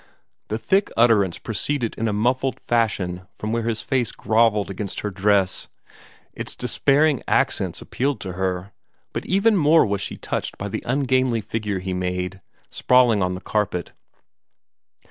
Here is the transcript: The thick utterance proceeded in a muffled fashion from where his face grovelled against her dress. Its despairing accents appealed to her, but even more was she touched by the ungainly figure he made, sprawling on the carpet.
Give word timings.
The 0.47 0.57
thick 0.57 0.89
utterance 0.97 1.37
proceeded 1.37 1.93
in 1.93 2.07
a 2.07 2.11
muffled 2.11 2.59
fashion 2.61 3.27
from 3.35 3.51
where 3.51 3.61
his 3.69 3.83
face 3.83 4.11
grovelled 4.11 4.71
against 4.71 5.01
her 5.01 5.11
dress. 5.11 5.67
Its 6.33 6.55
despairing 6.55 7.21
accents 7.27 7.83
appealed 7.83 8.19
to 8.21 8.33
her, 8.33 8.71
but 9.13 9.27
even 9.27 9.55
more 9.55 9.85
was 9.85 10.01
she 10.01 10.17
touched 10.17 10.57
by 10.57 10.69
the 10.69 10.81
ungainly 10.87 11.41
figure 11.41 11.77
he 11.77 11.93
made, 11.93 12.41
sprawling 12.71 13.21
on 13.21 13.35
the 13.35 13.41
carpet. 13.41 13.91